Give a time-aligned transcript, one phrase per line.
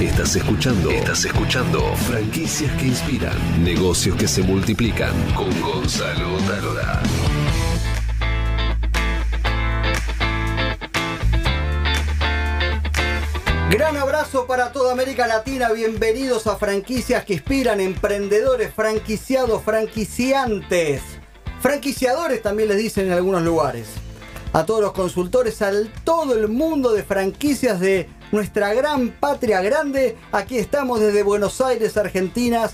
[0.00, 0.90] Estás escuchando.
[0.90, 1.94] Estás escuchando.
[1.94, 3.62] Franquicias que inspiran.
[3.62, 5.12] Negocios que se multiplican.
[5.34, 7.00] Con Gonzalo Talora.
[13.70, 21.02] Gran abrazo para toda América Latina, bienvenidos a franquicias que inspiran, emprendedores, franquiciados, franquiciantes.
[21.60, 23.86] Franquiciadores también les dicen en algunos lugares.
[24.52, 25.70] A todos los consultores, a
[26.02, 30.16] todo el mundo de franquicias de nuestra gran patria grande.
[30.32, 32.68] Aquí estamos desde Buenos Aires, Argentina,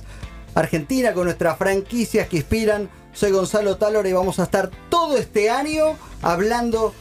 [0.55, 2.89] Argentina con nuestras franquicias que inspiran.
[3.13, 6.95] Soy Gonzalo Talora y vamos a estar todo este año hablando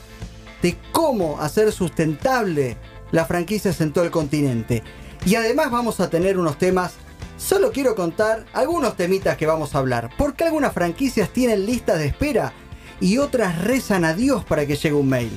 [0.62, 2.76] de cómo hacer sustentable
[3.12, 4.84] las franquicias en todo el continente.
[5.26, 6.96] Y además vamos a tener unos temas,
[7.38, 10.10] solo quiero contar algunos temitas que vamos a hablar.
[10.18, 12.52] Porque algunas franquicias tienen listas de espera
[13.00, 15.32] y otras rezan a Dios para que llegue un mail?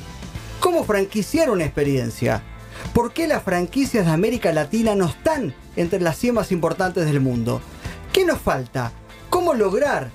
[0.59, 2.43] ¿Cómo franquiciar una experiencia?
[2.95, 7.21] ¿Por qué las franquicias de América Latina no están entre las 100 más importantes del
[7.21, 7.63] mundo?
[8.13, 8.93] ¿Qué nos falta?
[9.31, 10.11] ¿Cómo lograr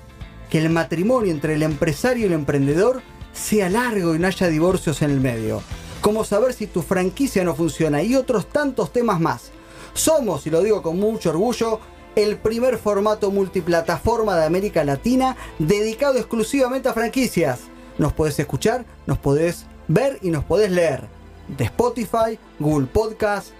[0.48, 5.02] que el matrimonio entre el empresario y el emprendedor sea largo y no haya divorcios
[5.02, 5.60] en el medio?
[6.00, 8.02] ¿Cómo saber si tu franquicia no funciona?
[8.02, 9.50] Y otros tantos temas más.
[9.94, 11.80] Somos, y lo digo con mucho orgullo,
[12.14, 17.60] el primer formato multiplataforma de América Latina dedicado exclusivamente a franquicias.
[17.98, 21.17] Nos podés escuchar, nos podés ver y nos podés leer.
[21.56, 23.52] De Spotify, Google Podcast,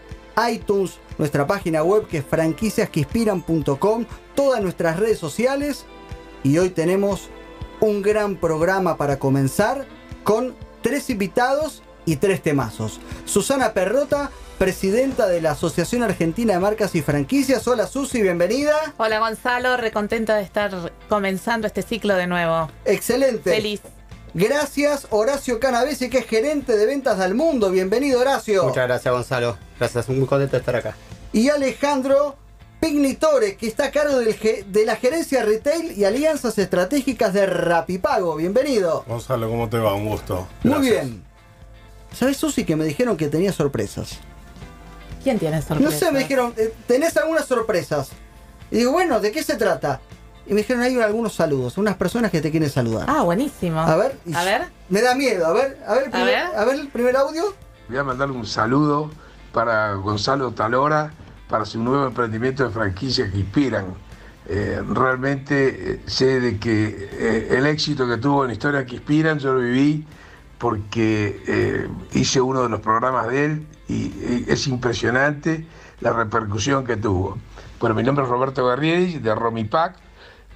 [0.50, 5.84] iTunes, nuestra página web que es franquiciasqueinspiran.com, todas nuestras redes sociales
[6.42, 7.28] y hoy tenemos
[7.81, 9.86] un gran programa para comenzar
[10.25, 13.00] con tres invitados y tres temazos.
[13.25, 17.66] Susana Perrota, presidenta de la Asociación Argentina de Marcas y Franquicias.
[17.69, 18.94] Hola Susi, bienvenida.
[18.97, 22.70] Hola Gonzalo, recontenta de estar comenzando este ciclo de nuevo.
[22.84, 23.50] Excelente.
[23.50, 23.83] Feliz.
[24.34, 27.70] Gracias Horacio Canavesi, que es gerente de ventas del mundo.
[27.70, 28.64] Bienvenido Horacio.
[28.64, 29.56] Muchas gracias Gonzalo.
[29.78, 30.96] Gracias, muy contento de estar acá.
[31.32, 32.36] Y Alejandro
[32.80, 38.36] Pignitore, que está a cargo del de la gerencia retail y alianzas estratégicas de Rapipago.
[38.36, 39.04] Bienvenido.
[39.06, 39.94] Gonzalo, ¿cómo te va?
[39.94, 40.47] Un gusto.
[40.62, 41.24] Muy bien.
[42.12, 44.19] ¿Sabes, Susi, que me dijeron que tenía sorpresas?
[45.22, 45.92] ¿Quién tiene sorpresas?
[45.92, 48.10] No sé, me dijeron, eh, ¿tenés algunas sorpresas?
[48.70, 50.00] Y digo, bueno, ¿de qué se trata?
[50.48, 53.04] Y me dijeron, hay algunos saludos, unas personas que te quieren saludar.
[53.06, 53.81] Ah, buenísimo.
[53.81, 54.19] A ver.
[54.34, 54.62] A ver.
[54.88, 56.81] Me da miedo, a ver, a ver, el primer, a ver.
[56.81, 57.54] el primer audio.
[57.88, 59.10] Voy a mandar un saludo
[59.53, 61.12] para Gonzalo Talora,
[61.50, 63.94] para su nuevo emprendimiento de franquicias que inspiran.
[64.47, 69.53] Eh, realmente eh, sé de que el éxito que tuvo en Historias que Inspiran, yo
[69.53, 70.06] lo viví
[70.56, 75.66] porque eh, hice uno de los programas de él y, es impresionante
[76.00, 77.38] la repercusión que tuvo.
[77.78, 79.97] Bueno, mi nombre es Roberto Garrieri, de Romipac,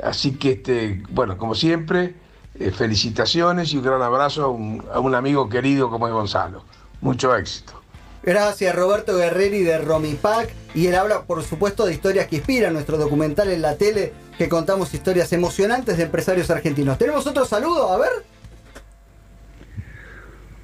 [0.02, 2.14] así que, este, bueno, como siempre,
[2.58, 6.64] eh, felicitaciones y un gran abrazo a un, a un, amigo querido como es Gonzalo.
[7.00, 7.82] Mucho éxito.
[8.22, 12.96] Gracias Roberto Guerreri de Romipac y él habla por supuesto de historias que inspiran, nuestro
[12.96, 16.98] documental en la tele que contamos historias emocionantes de empresarios argentinos.
[16.98, 17.92] ¿Tenemos otro saludo?
[17.92, 18.10] A ver.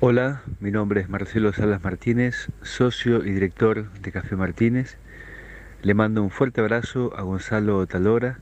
[0.01, 4.97] Hola, mi nombre es Marcelo Salas Martínez, socio y director de Café Martínez.
[5.83, 8.39] Le mando un fuerte abrazo a Gonzalo Talora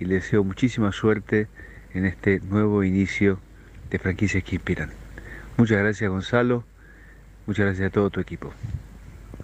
[0.00, 1.46] y le deseo muchísima suerte
[1.94, 3.38] en este nuevo inicio
[3.90, 4.90] de franquicias que inspiran.
[5.56, 6.64] Muchas gracias Gonzalo,
[7.46, 8.52] muchas gracias a todo tu equipo.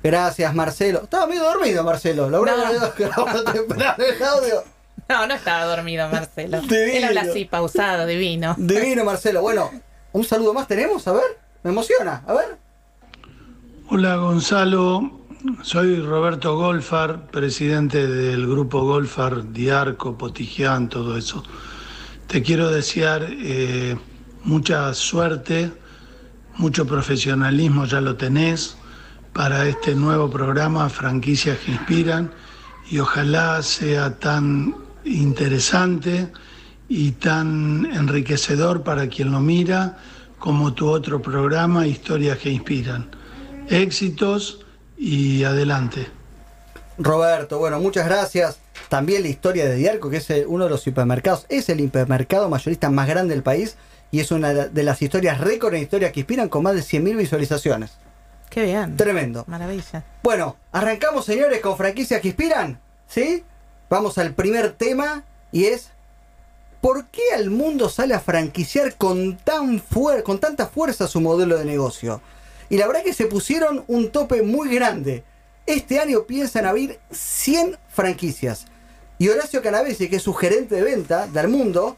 [0.03, 1.03] Gracias Marcelo.
[1.05, 2.45] Estaba medio dormido Marcelo, la no.
[4.05, 4.65] el audio.
[5.09, 6.61] No, no estaba dormido Marcelo.
[6.71, 8.55] Él habla así, pausado, divino.
[8.59, 9.43] Divino Marcelo.
[9.43, 9.71] Bueno,
[10.13, 11.39] un saludo más tenemos, a ver.
[11.63, 12.57] Me emociona, a ver.
[13.89, 15.26] Hola Gonzalo,
[15.63, 21.43] soy Roberto Golfar, presidente del grupo Golfar, Diarco, Potigian, todo eso.
[22.27, 23.97] Te quiero desear eh,
[24.45, 25.73] mucha suerte,
[26.57, 28.77] mucho profesionalismo, ya lo tenés,
[29.33, 32.31] para este nuevo programa, Franquicias que Inspiran,
[32.91, 36.33] y ojalá sea tan interesante
[36.89, 39.99] y tan enriquecedor para quien lo mira
[40.39, 43.11] como tu otro programa, Historias que Inspiran.
[43.69, 44.66] Éxitos
[44.97, 46.09] y adelante.
[46.99, 48.59] Roberto, bueno, muchas gracias.
[48.89, 52.91] También la historia de Diarco, que es uno de los hipermercados, es el hipermercado mayorista
[52.91, 53.77] más grande del país
[54.11, 57.17] y es una de las historias récord en historias que inspiran con más de 100.000
[57.17, 57.93] visualizaciones.
[58.49, 58.97] Qué bien.
[58.97, 59.45] Tremendo.
[59.49, 60.05] Maravilla.
[60.23, 62.81] Bueno, arrancamos, señores, con franquicias que inspiran.
[63.09, 63.45] ¿Sí?
[63.91, 65.91] Vamos al primer tema y es
[66.81, 69.83] ¿por qué al mundo sale a franquiciar con, tan
[70.25, 72.21] con tanta fuerza su modelo de negocio?
[72.69, 75.25] Y la verdad que se pusieron un tope muy grande.
[75.67, 78.67] Este año piensan abrir 100 franquicias.
[79.19, 81.97] Y Horacio Canavese, que es su gerente de venta del mundo,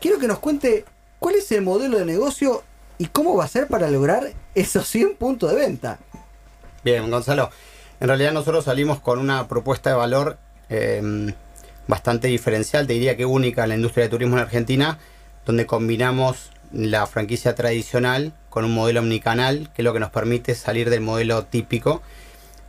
[0.00, 0.84] quiero que nos cuente
[1.18, 2.62] cuál es el modelo de negocio
[2.96, 5.98] y cómo va a ser para lograr esos 100 puntos de venta.
[6.84, 7.50] Bien, Gonzalo.
[8.00, 10.38] En realidad nosotros salimos con una propuesta de valor
[10.68, 11.32] em,
[11.88, 14.98] bastante diferencial, te diría que única en la industria de turismo en Argentina,
[15.44, 20.54] donde combinamos la franquicia tradicional con un modelo omnicanal, que es lo que nos permite
[20.54, 22.02] salir del modelo típico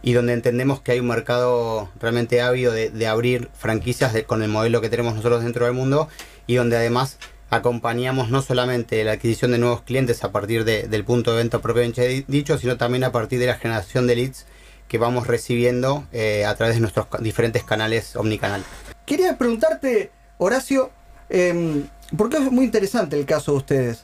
[0.02, 4.82] y donde entendemos que hay un mercado realmente ávido de, abrir franquicias con el modelo
[4.82, 6.08] que tenemos nosotros dentro del mundo
[6.48, 7.18] y donde además
[7.50, 12.24] acompañamos no solamente la adquisición de nuevos clientes a partir del punto de venta propiamente
[12.28, 14.46] dicho, sino también a partir de la generación de leads
[14.88, 18.64] que vamos recibiendo eh, a través de nuestros diferentes canales omnicanal.
[19.06, 20.92] Quería preguntarte, Horacio,
[21.30, 21.88] em,
[22.18, 24.04] porque es muy interesante el caso de ustedes,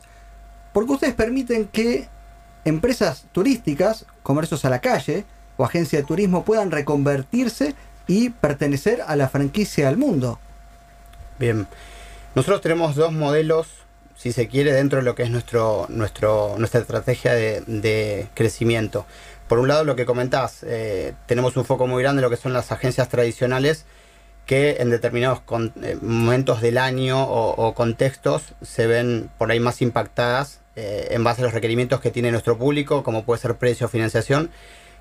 [0.73, 2.07] porque ustedes permiten que
[2.65, 5.25] empresas turísticas, comercios a la calle
[5.57, 7.75] o agencias de turismo puedan reconvertirse
[8.07, 10.39] y pertenecer a la franquicia del mundo.
[11.39, 11.67] Bien,
[12.33, 13.67] nosotros tenemos dos modelos,
[14.15, 19.05] si se quiere, dentro de lo que es nuestro, nuestro, nuestra estrategia de, crecimiento.
[19.47, 22.37] Por un lado, lo que comentás, eh, tenemos un foco muy grande en lo que
[22.37, 23.85] son las agencias tradicionales
[24.45, 25.41] que en determinados
[25.81, 31.41] eh, momentos del año o, contextos se ven por ahí más impactadas eh, en base
[31.41, 34.51] a los requerimientos que tiene nuestro público, como puede ser precio o financiación.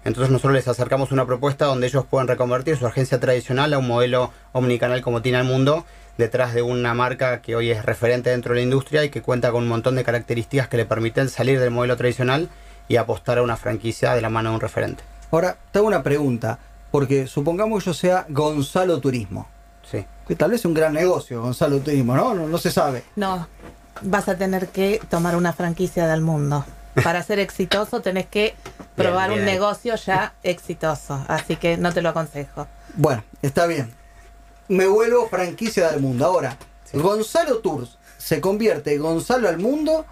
[0.04, 3.86] Entonces nosotros les acercamos una propuesta donde ellos pueden reconvertir su agencia tradicional a un
[3.86, 5.84] modelo omnicanal como tiene el mundo
[6.18, 9.50] detrás de una marca que hoy es referente dentro de la industria y que cuenta
[9.50, 12.48] con un montón de características que le permiten salir del modelo tradicional
[12.86, 15.02] y apostar a una franquicia de la mano de un referente.
[15.30, 16.58] Ahora, te hago una pregunta,
[16.94, 19.48] porque supongamos que yo sea Gonzalo Turismo.
[19.90, 20.06] Sí.
[20.28, 22.36] Que tal vez es un gran negocio, Gonzalo Turismo, ¿no?
[22.36, 23.02] No, no se sabe.
[23.16, 23.48] No,
[24.02, 26.64] vas a tener que tomar una franquicia del mundo.
[27.02, 28.54] Para ser exitoso tenés que
[28.94, 32.68] probar un negocio ya exitoso, así que no te lo aconsejo.
[32.94, 33.92] Bueno, está bien
[34.68, 36.24] me vuelvo franquicia del mundo.
[36.24, 36.56] Ahora,
[36.92, 40.06] Gonzalo Tours se convierte Gonzalo al mundo,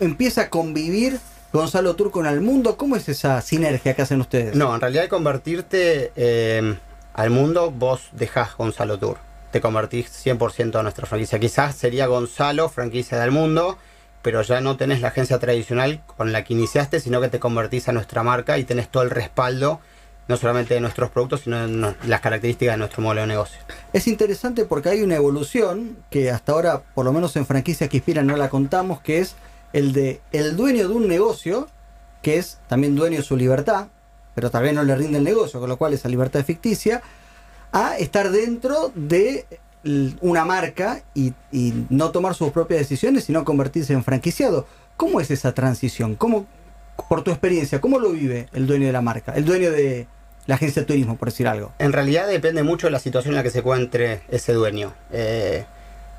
[0.00, 1.20] empieza a convivir
[1.54, 2.76] Gonzalo Tour con el mundo.
[2.76, 4.56] ¿Cómo es esa sinergia que hacen ustedes?
[4.56, 6.78] No, en realidad de convertirte em,
[7.12, 9.18] al mundo, vos dejás Gonzalo Tour.
[9.52, 11.38] Te convertís 100% a nuestra franquicia.
[11.38, 13.78] Quizás sería Gonzalo, franquicia del mundo,
[14.20, 17.88] pero ya no tenés la agencia tradicional con la que iniciaste, sino que te convertís
[17.88, 19.78] a nuestra marca y tenés todo el respaldo
[20.26, 23.60] no solamente de nuestros productos, sino de las características de nuestro modelo de negocio.
[23.92, 27.98] Es interesante porque hay una evolución que hasta ahora, por lo menos en franquicias que
[27.98, 29.36] inspiran, no la contamos, que es
[29.74, 31.68] el de el dueño de un negocio,
[32.22, 33.88] que es también dueño de su libertad,
[34.34, 37.02] pero tal vez no le rinde el negocio, con lo cual esa libertad es ficticia,
[37.72, 39.46] a estar dentro de
[40.20, 41.34] una marca y,
[41.90, 44.66] no tomar sus propias decisiones, sino convertirse en franquiciado.
[44.96, 46.14] ¿Cómo es esa transición?
[46.14, 46.46] ¿Cómo,
[47.08, 50.06] por tu experiencia, cómo lo vive el dueño de la marca, el dueño de,
[50.46, 51.72] la agencia de turismo, por decir algo?
[51.80, 54.94] En realidad depende mucho de la situación en la que se encuentre ese dueño.
[55.10, 55.66] Eh,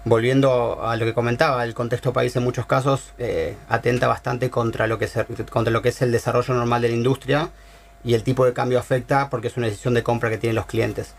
[0.06, 4.88] volviendo a lo que comentaba, el contexto país en muchos casos eh, atenta bastante contra
[4.88, 7.50] lo, que es, el desarrollo normal de la industria
[8.04, 10.68] y el tipo de cambio afecta porque es una decisión de compra que tienen los
[10.68, 11.16] clientes.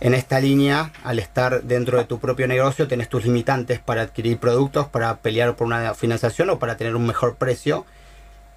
[0.00, 4.38] En esta línea, al estar dentro de tu propio negocio, tenés tus limitantes para adquirir
[4.38, 7.84] productos, para pelear por una financiación o para tener un mejor precio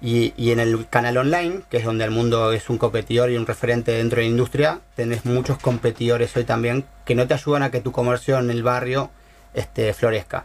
[0.02, 3.46] y, en el canal online, que es donde el mundo es un competidor y un
[3.46, 7.70] referente dentro de la industria, tenés muchos competidores hoy también que no te ayudan a
[7.70, 9.10] que tu comercio en el barrio
[9.54, 10.44] este, florezca.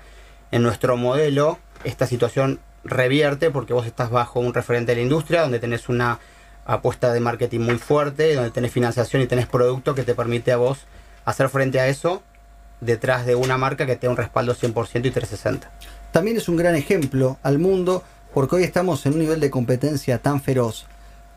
[0.52, 5.42] En nuestro modelo, esta situación revierte porque vos estás bajo un referente de la industria,
[5.42, 6.20] donde tenés una
[6.66, 10.58] apuesta de marketing muy fuerte, donde tenés financiación y tenés producto que te permite a
[10.58, 10.80] vos
[11.26, 12.24] hacer frente a eso
[12.82, 15.70] detrás de una marca que te da un respaldo 100% y 360.
[16.12, 18.04] También es un gran ejemplo al mundo
[18.34, 20.86] porque hoy estamos en un nivel de competencia tan feroz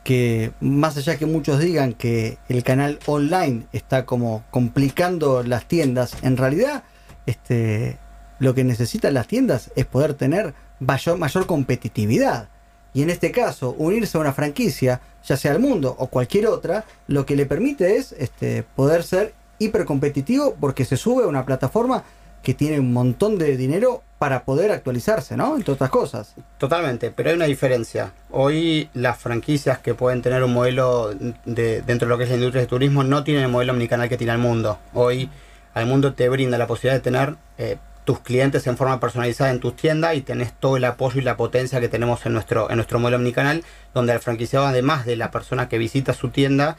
[0.05, 6.17] que más allá que muchos digan que el canal online está como complicando las tiendas,
[6.23, 6.85] en realidad
[7.31, 7.99] este,
[8.39, 12.49] lo que necesitan las tiendas es poder tener mayor, competitividad.
[12.93, 16.85] Y en este caso, unirse a una franquicia, ya sea el mundo o cualquier otra,
[17.07, 22.03] lo que le permite es este, poder ser hipercompetitivo porque se sube a una plataforma
[22.43, 25.57] que tiene un montón de dinero para poder actualizarse, ¿no?
[25.57, 26.35] Entre otras cosas.
[26.59, 28.13] Totalmente, pero hay una diferencia.
[28.31, 32.37] Hoy las franquicias que pueden tener un modelo de, dentro de lo que es la
[32.37, 34.79] industria de turismo no tienen el modelo omnicanal que tiene el mundo.
[34.95, 35.29] Hoy
[35.75, 39.61] al mundo te brinda la posibilidad de tener eh, tus clientes en forma personalizada en
[39.61, 42.77] tus tiendas y tenés todo el apoyo y la potencia que tenemos en nuestro, en
[42.77, 43.63] nuestro modelo omnicanal,
[43.95, 46.77] donde al franquiciado, además de la persona que visita su tienda,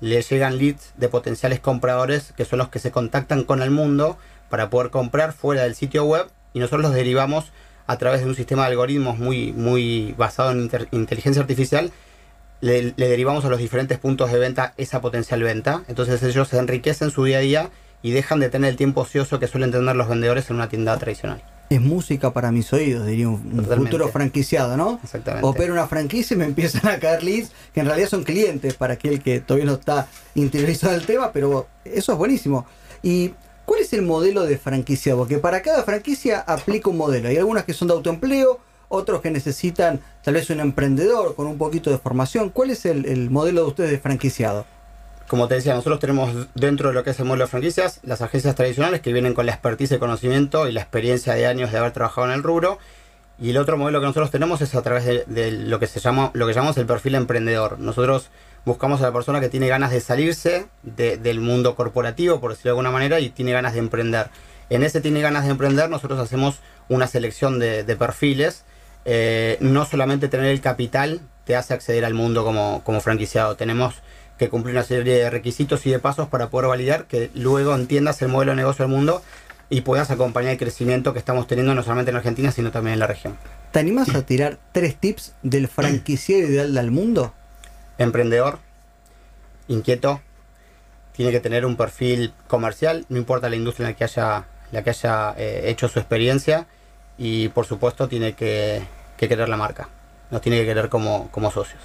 [0.00, 4.18] le llegan leads de potenciales compradores que son los que se contactan con el mundo
[4.50, 7.52] para poder comprar fuera del sitio web y nosotros los derivamos
[7.86, 11.92] a través de un sistema de algoritmos muy, muy basado en inteligencia artificial.
[12.60, 15.82] Le, derivamos a los diferentes puntos de venta esa potencial venta.
[15.88, 17.70] Entonces ellos se enriquecen su día a día
[18.02, 20.96] y dejan de tener el tiempo ocioso que suelen tener los vendedores en una tienda
[20.98, 21.42] tradicional.
[21.70, 23.76] es música para mis oídos, diría un, Totalmente.
[23.76, 25.00] futuro franquiciado, ¿no?
[25.02, 25.46] Exactamente.
[25.46, 28.94] Opero una franquicia y me empiezan a caer leads, que en realidad son clientes para
[28.94, 32.66] aquel que todavía no está interiorizado el tema, pero eso es buenísimo.
[33.02, 33.32] ¿Y
[33.64, 35.20] cuál es el modelo de franquiciado?
[35.20, 37.28] Porque para cada franquicia aplica un modelo.
[37.28, 41.56] Hay algunas que son de autoempleo, otros que necesitan tal vez un emprendedor con un
[41.56, 42.50] poquito de formación.
[42.50, 44.66] ¿Cuál es el, el modelo de ustedes de franquiciado?
[45.32, 48.20] Como te decía, nosotros tenemos dentro de lo que es el modelo de franquicias las
[48.20, 51.78] agencias tradicionales que vienen con la expertise, el conocimiento y la experiencia de años de
[51.78, 52.78] haber trabajado en el rubro.
[53.40, 56.00] Y el otro modelo que nosotros tenemos es a través de, de lo que se
[56.00, 57.78] llama, lo que llamamos el perfil emprendedor.
[57.78, 58.28] Nosotros
[58.66, 62.68] buscamos a la persona que tiene ganas de salirse de- del mundo corporativo, por decirlo
[62.68, 64.26] de alguna manera, y tiene ganas de emprender.
[64.68, 66.56] En ese tiene ganas de emprender, nosotros hacemos
[66.90, 68.66] una selección de, de perfiles.
[69.06, 73.56] Eh, no solamente tener el capital te hace acceder al mundo como, como franquiciado.
[73.56, 73.94] Tenemos
[74.42, 78.20] que cumplir una serie de requisitos y de pasos para poder validar que luego entiendas
[78.22, 79.22] el modelo de negocio del mundo
[79.70, 82.98] y puedas acompañar el crecimiento que estamos teniendo no solamente en Argentina, sino también en
[82.98, 83.36] la región.
[83.70, 87.32] ¿Te animas a tirar tres tips del franquiciero ideal del mundo?
[87.98, 88.58] Emprendedor,
[89.68, 90.20] inquieto,
[91.12, 94.82] tiene que tener un perfil comercial, no importa la industria en la que haya, la
[94.82, 96.66] que haya eh, hecho su experiencia,
[97.16, 98.82] y por supuesto tiene que,
[99.16, 99.88] que querer la marca,
[100.32, 101.80] nos tiene que querer como, como socios.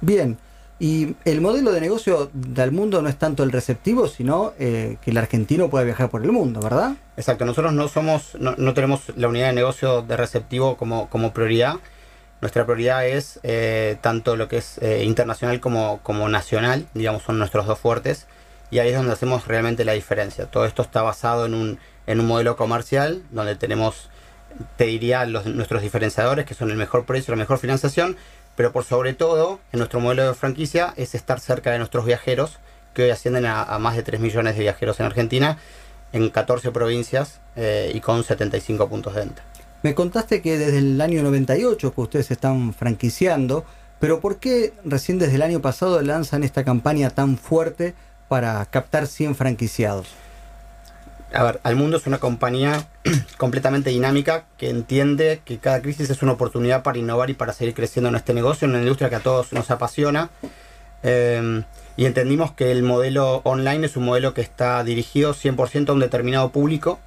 [0.00, 0.38] Bien,
[0.80, 5.10] y el modelo de negocio del mundo no es tanto el receptivo, sino eh, que
[5.10, 6.94] el argentino pueda viajar por el mundo, ¿verdad?
[7.16, 11.32] Exacto, nosotros no somos, no, no tenemos la unidad de negocio de receptivo como, como
[11.32, 11.76] prioridad.
[12.40, 17.40] Nuestra prioridad es eh, tanto lo que es eh, internacional como, como nacional, digamos, son
[17.40, 18.28] nuestros dos fuertes.
[18.70, 20.46] Y ahí es donde hacemos realmente la diferencia.
[20.46, 24.10] Todo esto está basado en un, en un modelo comercial, donde tenemos,
[24.76, 28.16] te diría, los, nuestros diferenciadores, que son el mejor precio, la mejor financiación,
[28.58, 32.58] pero por sobre todo, en nuestro modelo de franquicia, es estar cerca de nuestros viajeros,
[32.92, 35.58] que hoy ascienden a, más de 3 millones de viajeros en Argentina,
[36.12, 39.44] en 14 provincias eh, y con 75 puntos de venta.
[39.84, 43.64] Me contaste que desde el año 98 que ustedes están franquiciando,
[44.00, 47.94] pero ¿por qué recién desde el año pasado lanzan esta campaña tan fuerte
[48.26, 50.08] para captar 100 franquiciados?
[51.32, 52.86] A ver, Almundo es una compañía
[53.36, 57.74] completamente dinámica que entiende que cada crisis es una oportunidad para innovar y para seguir
[57.74, 60.30] creciendo en este negocio, en una industria que a todos nos apasiona.
[61.02, 61.62] Eh,
[61.98, 66.00] y entendimos que el modelo online es un modelo que está dirigido 100% a un
[66.00, 66.98] determinado público.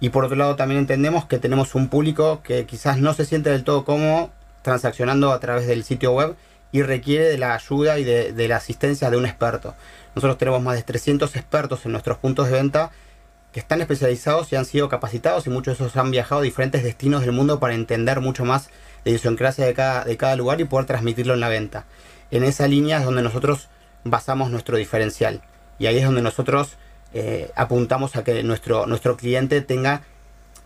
[0.00, 3.50] Y por otro lado también entendemos que tenemos un público que quizás no se siente
[3.50, 4.30] del todo cómodo
[4.62, 6.34] transaccionando a través del sitio web
[6.72, 9.74] y requiere de la ayuda y de, de la asistencia de un experto.
[10.16, 12.90] Nosotros tenemos más de 300 expertos en nuestros puntos de venta
[13.56, 16.82] que están especializados y han sido capacitados y muchos de esos han viajado a diferentes
[16.82, 18.68] destinos del mundo para entender mucho más
[19.02, 21.86] la idiosincrasia de cada, de cada lugar y poder transmitirlo en la venta.
[22.30, 23.68] En esa línea es donde nosotros
[24.04, 25.40] basamos nuestro diferencial
[25.78, 26.76] y ahí es donde nosotros
[27.14, 30.02] eh, apuntamos a que nuestro, nuestro cliente tenga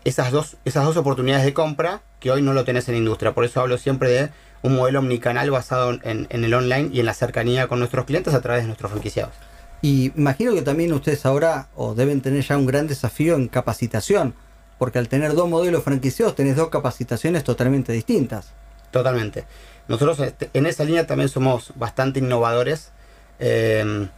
[0.02, 3.34] esas dos, esas dos oportunidades de compra que hoy no lo tenés en la industria.
[3.34, 4.30] Por eso hablo siempre de
[4.62, 8.34] un modelo omnicanal basado en, en el online y en la cercanía con nuestros clientes
[8.34, 9.34] a través de nuestros franquiciados.
[9.82, 14.34] Y imagino que también ustedes ahora o deben tener ya un gran desafío en capacitación,
[14.78, 18.52] porque al tener dos modelos franquiciados tenés dos capacitaciones totalmente distintas.
[18.90, 19.44] Totalmente.
[19.88, 22.90] Nosotros este, en esa línea también somos bastante innovadores.
[23.38, 24.08] Eh,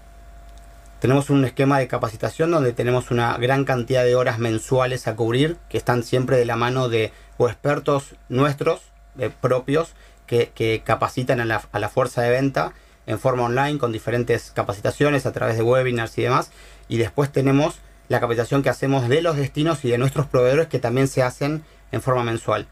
[1.01, 5.57] tenemos un esquema de capacitación donde tenemos una gran cantidad de horas mensuales a cubrir,
[5.69, 8.83] que están siempre de la mano de expertos nuestros,
[9.19, 9.95] eh, propios,
[10.27, 12.73] que, capacitan a la fuerza de venta
[13.07, 16.51] en forma online con diferentes capacitaciones a través de webinars y demás.
[16.89, 17.77] Y después tenemos
[18.09, 21.65] la capacitación que hacemos de los destinos y de nuestros proveedores que también se hacen
[21.93, 22.67] en forma mensual.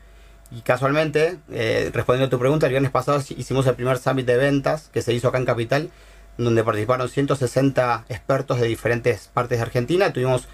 [0.51, 4.37] Y casualmente, eh, respondiendo a tu pregunta, el viernes pasado hicimos el primer summit de
[4.37, 5.91] ventas que se hizo acá en Capital,
[6.39, 10.13] donde participaron 160 expertos de diferentes partes de Argentina.
[10.13, 10.49] Tuvimos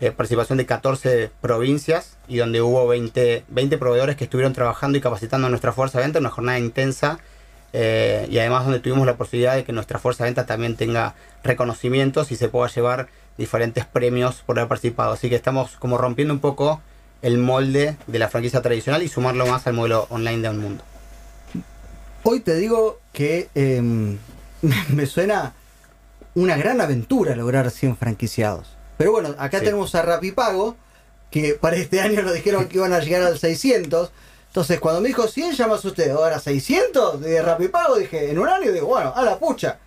[0.00, 5.00] eh, participación de 14 provincias y donde hubo 20, 20 proveedores que estuvieron trabajando y
[5.00, 7.18] capacitando a nuestra fuerza de venta, una jornada intensa
[7.72, 11.14] eh, y además donde tuvimos la posibilidad de que nuestra fuerza de venta también tenga
[11.44, 13.08] reconocimientos y se pueda llevar
[13.38, 15.12] diferentes premios por haber participado.
[15.12, 16.80] Así que estamos como rompiendo un poco
[17.22, 20.84] el molde de la franquicia tradicional y sumarlo más al modelo online de un mundo.
[22.22, 23.80] Hoy te digo que eh,
[24.88, 25.54] me suena
[26.34, 28.68] una gran aventura lograr 100 franquiciados.
[28.98, 29.64] Pero bueno, acá Sí.
[29.64, 30.76] tenemos a Rapipago,
[31.30, 34.10] que para este año nos dijeron que iban a llegar al 600.
[34.50, 36.10] Entonces, cuando me dijo 100, ya me asusté.
[36.10, 39.78] Ahora 600 de Rapipago, dije, en un año, digo, bueno, a la pucha.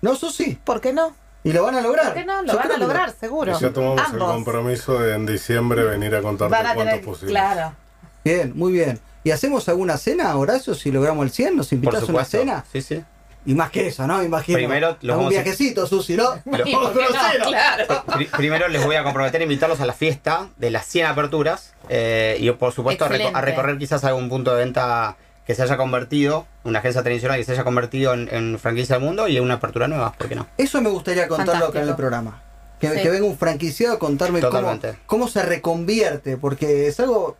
[0.00, 0.56] No, eso sí.
[0.62, 1.12] ¿Por qué no?
[1.42, 2.06] Y lo van a lograr.
[2.06, 2.40] ¿Por qué no?
[2.42, 3.56] Lo Yo van creo a que lograr, seguro.
[3.58, 7.04] Y ya tomamos el compromiso de en diciembre venir a contarte van a cuánto tener,
[7.04, 7.32] posible.
[7.32, 7.74] claro.
[8.24, 9.00] Bien, muy bien.
[9.24, 11.56] ¿Y hacemos alguna cena, Horacio, si logramos el 100?
[11.56, 12.64] ¿Nos invitas a una cena?
[12.72, 13.02] Sí, sí.
[13.44, 14.22] Y más que eso, ¿no?
[14.22, 14.56] Imagino.
[14.56, 16.40] Primero los un vamos a- viajecito, Susi, ¿no?
[16.44, 16.92] ¿por qué no?
[16.92, 18.04] Claro.
[18.14, 21.74] Pri- Primero les voy a comprometer a invitarlos a la fiesta de las 100 aperturas
[21.88, 25.62] eh, y por supuesto a, reco- a recorrer quizás algún punto de venta que se
[25.62, 29.36] haya convertido, una agencia tradicional que se haya convertido en, en franquicia del mundo y
[29.36, 30.46] en una apertura nueva, ¿por qué no?
[30.56, 32.40] Eso me gustaría contarlo acá en el programa.
[32.80, 33.02] Que, Sí.
[33.02, 37.36] que venga un franquiciado a contarme cómo, cómo se reconvierte, porque es algo,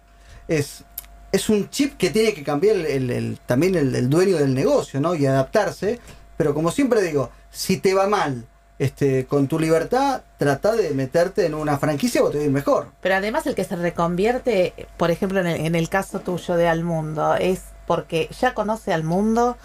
[0.49, 0.85] es,
[1.33, 5.15] es un chip que tiene que cambiar el, también el, el dueño del negocio, ¿no?
[5.15, 5.99] Y adaptarse.
[6.37, 8.45] Pero como siempre digo, si te va mal
[8.79, 12.53] este, con tu libertad, trata de meterte en una franquicia o te va a ir
[12.53, 12.89] mejor.
[13.01, 16.69] Pero además el que se reconvierte, por ejemplo, en el, en el caso tuyo de
[16.69, 19.57] Al Mundo, es porque ya conoce al mundo,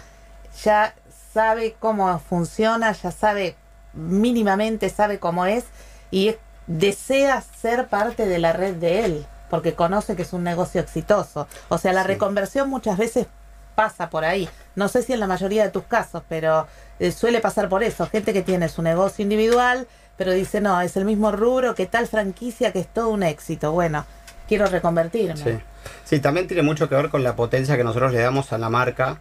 [0.64, 0.94] ya
[1.34, 3.56] sabe cómo funciona, ya sabe
[3.94, 5.66] mínimamente, sabe cómo es
[6.12, 10.44] y es- desea ser parte de la red de él, porque conoce que es un
[10.44, 11.48] negocio exitoso.
[11.70, 12.08] O sea, la Sí.
[12.10, 13.27] reconversión muchas veces
[13.75, 14.50] pasa por ahí.
[14.75, 16.68] No sé si en la mayoría de tus casos, pero
[17.00, 18.08] eh, suele pasar por eso.
[18.08, 19.88] Gente que tiene su negocio individual,
[20.18, 23.72] pero dice, no, es el mismo rubro que tal franquicia que es todo un éxito.
[23.72, 24.06] Bueno,
[24.48, 25.36] quiero reconvertirme.
[25.44, 25.60] Sí.
[26.06, 28.70] Sí, también tiene mucho que ver con la potencia que nosotros le damos a la
[28.70, 29.20] marca.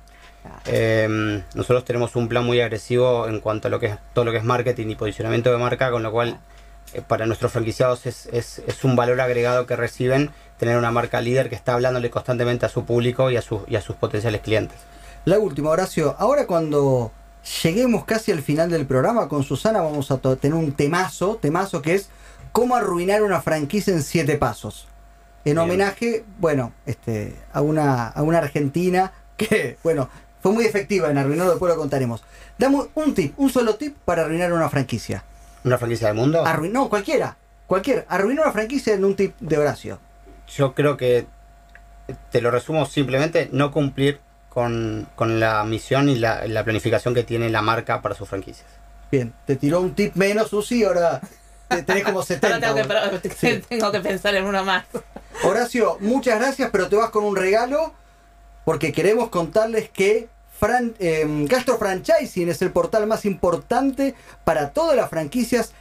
[0.66, 4.33] Eh, nosotros tenemos un plan muy agresivo en cuanto a lo que es todo lo
[4.33, 6.38] que es marketing y posicionamiento de marca, con lo cual
[7.09, 11.49] para nuestros franquiciados es, es- es un valor agregado que reciben tener una marca líder
[11.49, 14.78] que está hablándole constantemente a su público y a, sus y a sus potenciales clientes.
[15.25, 16.14] La última, Horacio.
[16.19, 17.12] Ahora cuando
[17.62, 21.95] lleguemos casi al final del programa con Susana vamos a tener un temazo, temazo que
[21.95, 22.09] es
[22.52, 24.87] cómo arruinar una franquicia en siete pasos.
[25.45, 25.59] En Bien.
[25.59, 30.09] homenaje, bueno, este, a una, a una argentina que, bueno,
[30.43, 32.23] fue muy efectiva en arruinarlo, después lo contaremos.
[32.59, 35.23] Damos un tip, un solo tip para arruinar una franquicia.
[35.66, 36.44] ¿Una franquicia del mundo?
[36.44, 38.04] Arruin- no, cualquiera, cualquiera.
[38.08, 39.99] Arruinar una franquicia en un tip de Horacio.
[40.56, 41.26] Yo creo que
[42.30, 47.25] te lo resumo simplemente no cumplir con, con la misión y la, la planificación que
[47.25, 48.66] tiene la marca para sus franquicias.
[49.11, 51.20] Bien, te tiró un tip menos, Susi, ahora
[51.68, 52.46] te- tenés como 70.
[52.46, 53.20] Ahora tengo que, vos.
[53.20, 53.62] pro- Sí.
[53.68, 54.85] tengo que pensar en uno más.
[55.44, 57.92] Horacio, muchas gracias, pero te vas con un regalo
[58.64, 64.96] porque queremos contarles que Fran, eh, Gastro Franchising es el portal más importante para todas
[64.96, 65.72] las franquicias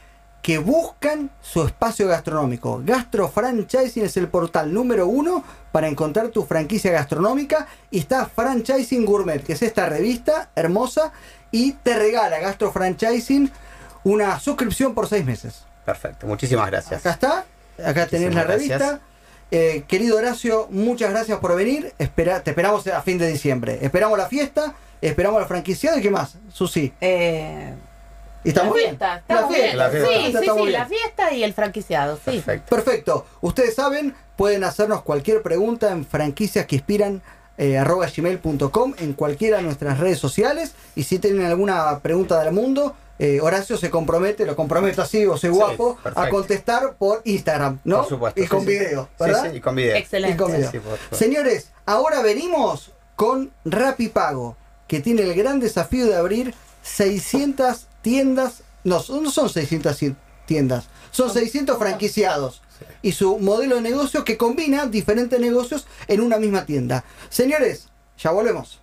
[0.42, 2.80] que buscan su espacio gastronómico.
[2.84, 9.04] Gastro Franchising es el portal número uno para encontrar tu franquicia gastronómica y está Franchising
[9.04, 11.12] Gourmet, que es esta revista hermosa
[11.50, 13.50] y te regala Gastro Franchising
[14.04, 15.64] una suscripción por seis meses.
[15.84, 17.00] Perfecto, muchísimas gracias.
[17.00, 17.44] Acá está,
[17.84, 18.78] acá tenés la revista.
[18.78, 19.00] gracias.
[19.50, 21.92] Eh, querido Horacio, muchas gracias por venir.
[21.98, 23.78] Espera, te esperamos a fin de diciembre.
[23.82, 26.92] Esperamos la fiesta, esperamos la franquiciado y qué más, Susi.
[27.00, 27.72] Eh,
[28.44, 28.88] ¿Y estamos la bien?
[28.90, 29.78] fiesta, estamos La bien.
[29.78, 30.08] La fiesta.
[30.08, 30.72] Sí, La fiesta sí, sí, bien.
[30.72, 32.22] la fiesta y el franquiciado, sí.
[32.24, 32.74] Perfecto.
[32.76, 33.26] Perfecto.
[33.40, 37.22] Ustedes saben, pueden hacernos cualquier pregunta en franquicias que inspiran
[37.58, 42.52] eh, arroba gmail.com en cualquiera de nuestras redes sociales y si tienen alguna pregunta del
[42.52, 47.22] mundo eh, Horacio se compromete, lo comprometo así o soy Sí, guapo, a contestar por
[47.24, 47.98] Instagram, ¿no?
[48.00, 48.42] Por supuesto.
[48.42, 48.72] Y con sí, sí.
[48.78, 49.50] video, Sí, ¿verdad?
[49.50, 49.96] sí, y con video.
[49.96, 50.34] Excelente.
[50.34, 50.70] Y con video.
[50.70, 50.80] Sí.
[51.12, 54.56] Señores, ahora venimos con Rapipago,
[54.88, 60.88] que tiene el gran desafío de abrir 600 tiendas, no, no son 600 cien- tiendas,
[61.10, 62.62] son 600 franquiciados.
[63.00, 67.04] Y su modelo de negocio que combina diferentes negocios en una misma tienda.
[67.30, 68.80] Señores, ya volvemos.